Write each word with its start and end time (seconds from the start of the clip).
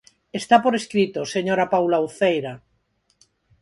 Está 0.39 0.55
por 0.63 0.73
escrito, 0.81 1.19
señora 1.33 1.69
Paula 1.73 2.03
Uceira. 2.07 2.53